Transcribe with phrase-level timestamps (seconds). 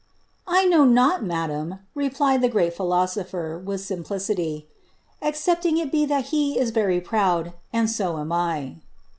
[0.25, 4.65] *'^ I know not, madam, replied the great philoeopher, with simplicity,
[5.21, 8.81] ^excepting it be that he is very proud, and so am 1.